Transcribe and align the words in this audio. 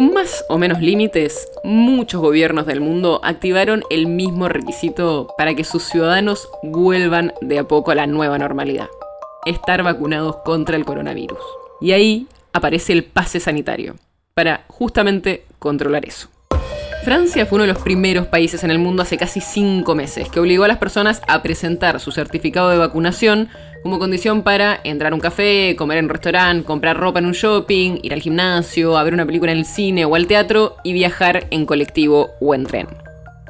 Con 0.00 0.14
más 0.14 0.46
o 0.48 0.56
menos 0.56 0.80
límites, 0.80 1.46
muchos 1.62 2.22
gobiernos 2.22 2.64
del 2.64 2.80
mundo 2.80 3.20
activaron 3.22 3.82
el 3.90 4.06
mismo 4.06 4.48
requisito 4.48 5.28
para 5.36 5.52
que 5.52 5.62
sus 5.62 5.82
ciudadanos 5.82 6.48
vuelvan 6.62 7.34
de 7.42 7.58
a 7.58 7.64
poco 7.64 7.90
a 7.90 7.94
la 7.94 8.06
nueva 8.06 8.38
normalidad, 8.38 8.88
estar 9.44 9.82
vacunados 9.82 10.36
contra 10.36 10.76
el 10.76 10.86
coronavirus. 10.86 11.38
Y 11.82 11.92
ahí 11.92 12.28
aparece 12.54 12.94
el 12.94 13.04
pase 13.04 13.40
sanitario, 13.40 13.96
para 14.32 14.64
justamente 14.68 15.44
controlar 15.58 16.06
eso. 16.06 16.30
Francia 17.04 17.44
fue 17.44 17.56
uno 17.56 17.66
de 17.66 17.74
los 17.74 17.82
primeros 17.82 18.26
países 18.26 18.64
en 18.64 18.70
el 18.70 18.78
mundo 18.78 19.02
hace 19.02 19.18
casi 19.18 19.42
cinco 19.42 19.94
meses 19.94 20.30
que 20.30 20.40
obligó 20.40 20.64
a 20.64 20.68
las 20.68 20.78
personas 20.78 21.20
a 21.28 21.42
presentar 21.42 22.00
su 22.00 22.10
certificado 22.10 22.70
de 22.70 22.78
vacunación 22.78 23.50
como 23.82 23.98
condición 23.98 24.42
para 24.42 24.80
entrar 24.84 25.12
a 25.12 25.14
un 25.14 25.20
café, 25.20 25.74
comer 25.76 25.98
en 25.98 26.04
un 26.04 26.10
restaurante, 26.10 26.64
comprar 26.64 26.96
ropa 26.96 27.18
en 27.18 27.26
un 27.26 27.32
shopping, 27.32 27.98
ir 28.02 28.12
al 28.12 28.20
gimnasio, 28.20 28.92
ver 29.02 29.14
una 29.14 29.26
película 29.26 29.52
en 29.52 29.58
el 29.58 29.64
cine 29.64 30.04
o 30.04 30.14
al 30.14 30.26
teatro 30.26 30.76
y 30.84 30.92
viajar 30.92 31.46
en 31.50 31.66
colectivo 31.66 32.30
o 32.40 32.54
en 32.54 32.66
tren. 32.66 32.88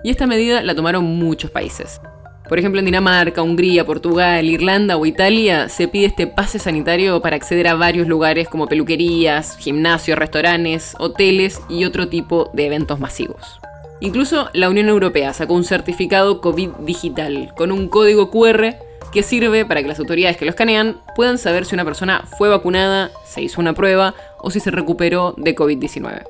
Y 0.02 0.10
esta 0.10 0.26
medida 0.26 0.62
la 0.62 0.74
tomaron 0.74 1.04
muchos 1.04 1.50
países. 1.50 2.00
Por 2.48 2.58
ejemplo, 2.58 2.80
en 2.80 2.86
Dinamarca, 2.86 3.42
Hungría, 3.42 3.84
Portugal, 3.84 4.44
Irlanda 4.48 4.96
o 4.96 5.06
Italia 5.06 5.68
se 5.68 5.86
pide 5.86 6.06
este 6.06 6.26
pase 6.26 6.58
sanitario 6.58 7.20
para 7.22 7.36
acceder 7.36 7.68
a 7.68 7.74
varios 7.74 8.08
lugares 8.08 8.48
como 8.48 8.66
peluquerías, 8.66 9.56
gimnasios, 9.58 10.18
restaurantes, 10.18 10.94
hoteles 10.98 11.60
y 11.68 11.84
otro 11.84 12.08
tipo 12.08 12.50
de 12.52 12.66
eventos 12.66 12.98
masivos. 12.98 13.60
Incluso 14.00 14.48
la 14.52 14.68
Unión 14.68 14.88
Europea 14.88 15.32
sacó 15.32 15.54
un 15.54 15.64
certificado 15.64 16.40
COVID 16.40 16.70
digital 16.80 17.52
con 17.56 17.70
un 17.70 17.88
código 17.88 18.30
QR 18.30 18.89
que 19.12 19.22
sirve 19.22 19.64
para 19.64 19.82
que 19.82 19.88
las 19.88 19.98
autoridades 19.98 20.36
que 20.36 20.44
lo 20.44 20.50
escanean 20.50 21.00
puedan 21.16 21.38
saber 21.38 21.64
si 21.64 21.74
una 21.74 21.84
persona 21.84 22.24
fue 22.38 22.48
vacunada, 22.48 23.10
se 23.24 23.42
hizo 23.42 23.60
una 23.60 23.74
prueba 23.74 24.14
o 24.38 24.50
si 24.50 24.60
se 24.60 24.70
recuperó 24.70 25.34
de 25.36 25.54
COVID-19. 25.54 26.24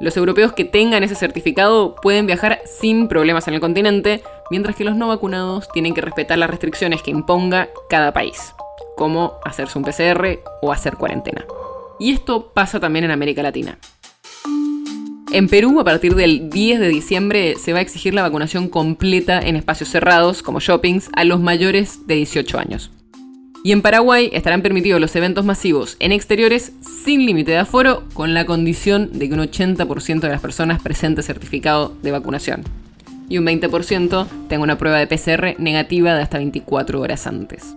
Los 0.00 0.16
europeos 0.16 0.52
que 0.52 0.64
tengan 0.64 1.04
ese 1.04 1.14
certificado 1.14 1.94
pueden 1.94 2.26
viajar 2.26 2.60
sin 2.64 3.06
problemas 3.06 3.46
en 3.46 3.54
el 3.54 3.60
continente, 3.60 4.22
mientras 4.50 4.74
que 4.74 4.84
los 4.84 4.96
no 4.96 5.08
vacunados 5.08 5.68
tienen 5.72 5.94
que 5.94 6.00
respetar 6.00 6.38
las 6.38 6.50
restricciones 6.50 7.02
que 7.02 7.12
imponga 7.12 7.68
cada 7.88 8.12
país, 8.12 8.54
como 8.96 9.34
hacerse 9.44 9.78
un 9.78 9.84
PCR 9.84 10.40
o 10.60 10.72
hacer 10.72 10.96
cuarentena. 10.96 11.44
Y 12.00 12.12
esto 12.12 12.50
pasa 12.52 12.80
también 12.80 13.04
en 13.04 13.12
América 13.12 13.44
Latina. 13.44 13.78
En 15.32 15.48
Perú, 15.48 15.80
a 15.80 15.84
partir 15.84 16.14
del 16.14 16.50
10 16.50 16.78
de 16.78 16.88
diciembre, 16.88 17.54
se 17.56 17.72
va 17.72 17.78
a 17.78 17.82
exigir 17.82 18.12
la 18.12 18.20
vacunación 18.20 18.68
completa 18.68 19.40
en 19.40 19.56
espacios 19.56 19.88
cerrados, 19.88 20.42
como 20.42 20.60
shoppings, 20.60 21.08
a 21.14 21.24
los 21.24 21.40
mayores 21.40 22.06
de 22.06 22.16
18 22.16 22.58
años. 22.58 22.90
Y 23.64 23.72
en 23.72 23.80
Paraguay 23.80 24.28
estarán 24.34 24.60
permitidos 24.60 25.00
los 25.00 25.16
eventos 25.16 25.46
masivos 25.46 25.96
en 26.00 26.12
exteriores 26.12 26.72
sin 26.82 27.24
límite 27.24 27.52
de 27.52 27.58
aforo, 27.58 28.04
con 28.12 28.34
la 28.34 28.44
condición 28.44 29.08
de 29.18 29.26
que 29.26 29.34
un 29.34 29.40
80% 29.40 30.20
de 30.20 30.28
las 30.28 30.42
personas 30.42 30.82
presente 30.82 31.22
certificado 31.22 31.96
de 32.02 32.10
vacunación 32.10 32.64
y 33.30 33.38
un 33.38 33.46
20% 33.46 34.26
tenga 34.48 34.62
una 34.62 34.76
prueba 34.76 34.98
de 34.98 35.06
PCR 35.06 35.58
negativa 35.58 36.14
de 36.14 36.20
hasta 36.20 36.36
24 36.36 37.00
horas 37.00 37.26
antes. 37.26 37.74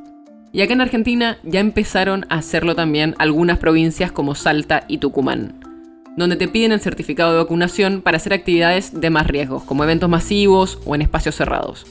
Y 0.52 0.62
acá 0.62 0.74
en 0.74 0.82
Argentina 0.82 1.38
ya 1.44 1.62
empezaron 1.62 2.26
a 2.28 2.40
hacerlo 2.40 2.76
también 2.76 3.16
algunas 3.18 3.60
provincias 3.60 4.12
como 4.12 4.36
Salta 4.36 4.84
y 4.90 4.98
Tucumán, 4.98 5.65
donde 6.18 6.36
te 6.36 6.48
piden 6.48 6.72
el 6.72 6.82
certificado 6.82 7.32
de 7.32 7.38
vacunación 7.38 8.02
para 8.02 8.18
hacer 8.18 8.34
actividades 8.34 9.00
de 9.00 9.10
más 9.10 9.28
riesgos, 9.28 9.64
como 9.64 9.84
eventos 9.84 10.10
masivos 10.10 10.80
o 10.86 10.96
en 10.96 11.02
espacios 11.02 11.36
cerrados. 11.36 11.86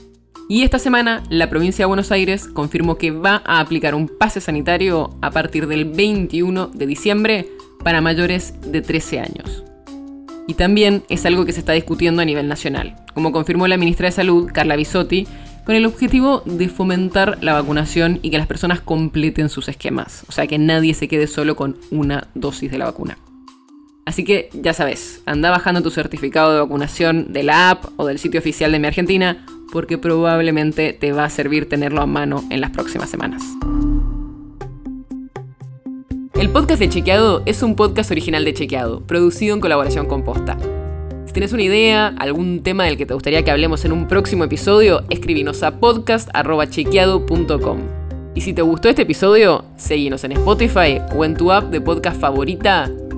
Y 0.49 0.63
esta 0.63 0.79
semana 0.79 1.23
la 1.31 1.49
provincia 1.49 1.85
de 1.85 1.87
Buenos 1.87 2.13
Aires 2.13 2.49
confirmó 2.49 2.99
que 2.99 3.11
va 3.11 3.43
a 3.47 3.61
aplicar 3.61 3.95
un 3.95 4.09
pase 4.09 4.41
sanitario 4.41 5.17
a 5.23 5.31
partir 5.31 5.67
del 5.67 5.87
21 5.87 6.69
de 6.69 6.87
diciembre 6.87 7.49
para 7.83 8.01
mayores 8.01 8.55
de 8.61 8.83
13 8.83 9.21
años. 9.21 9.65
Y 10.47 10.55
también 10.55 11.03
es 11.09 11.25
algo 11.25 11.47
que 11.47 11.53
se 11.53 11.61
está 11.61 11.73
discutiendo 11.73 12.21
a 12.21 12.27
nivel 12.27 12.49
nacional, 12.49 12.97
como 13.15 13.33
confirmó 13.33 13.67
la 13.67 13.79
ministra 13.79 14.09
de 14.09 14.13
Salud, 14.13 14.51
Carla 14.53 14.77
Bisotti, 14.77 15.27
con 15.65 15.75
el 15.75 15.87
objetivo 15.87 16.43
de 16.45 16.69
fomentar 16.69 17.39
la 17.43 17.55
vacunación 17.55 18.19
y 18.21 18.31
que 18.31 18.37
las 18.37 18.47
personas 18.47 18.81
completen 18.81 19.49
sus 19.49 19.69
esquemas, 19.69 20.25
o 20.29 20.33
sea 20.33 20.47
que 20.47 20.59
nadie 20.59 20.93
se 20.93 21.09
quede 21.09 21.27
solo 21.27 21.57
con 21.57 21.79
una 21.91 22.29
dosis 22.35 22.71
de 22.71 22.77
la 22.77 22.85
vacuna. 22.85 23.17
Así 24.07 24.25
que 24.25 24.51
ya 24.53 24.75
sabes, 24.75 25.23
anda 25.25 25.51
bajando 25.51 25.83
tu 25.83 25.91
certificado 25.91 26.53
de 26.53 26.61
vacunación 26.61 27.33
de 27.33 27.43
la 27.43 27.71
app 27.71 27.87
o 27.97 28.07
del 28.07 28.19
sitio 28.19 28.41
oficial 28.41 28.71
de 28.71 28.79
Mi 28.79 28.87
Argentina 28.87 29.47
porque 29.73 29.99
probablemente 29.99 30.93
te 30.93 31.13
va 31.13 31.25
a 31.25 31.31
servir 31.31 31.69
tenerlo 31.69 32.01
a 32.01 32.07
mano 32.07 32.45
en 32.51 32.61
las 32.61 32.71
próximas 32.71 33.11
semanas. 33.11 33.43
El 36.35 36.51
podcast 36.51 36.81
de 36.81 36.89
Chequeado 36.91 37.43
es 37.47 37.63
un 37.63 37.75
podcast 37.75 38.11
original 38.11 38.45
de 38.45 38.53
Chequeado, 38.53 39.01
producido 39.01 39.55
en 39.55 39.61
colaboración 39.61 40.07
con 40.07 40.23
Posta. 40.23 40.59
Si 41.25 41.33
tienes 41.33 41.53
una 41.53 41.63
idea, 41.63 42.15
algún 42.19 42.63
tema 42.63 42.85
del 42.85 42.99
que 42.99 43.07
te 43.07 43.15
gustaría 43.15 43.43
que 43.43 43.51
hablemos 43.51 43.85
en 43.85 43.93
un 43.93 44.07
próximo 44.07 44.45
episodio, 44.45 45.03
escribinos 45.11 45.63
a 45.63 45.81
podcast.chequeado.com. 45.81 47.79
Y 48.35 48.43
si 48.43 48.53
te 48.53 48.63
gustó 48.63 48.89
este 48.89 49.03
episodio, 49.03 49.65
seguinos 49.77 50.23
en 50.25 50.33
Spotify 50.33 51.01
o 51.17 51.25
en 51.25 51.35
tu 51.35 51.51
app 51.51 51.71
de 51.71 51.81
podcast 51.81 52.21
favorita 52.21 52.91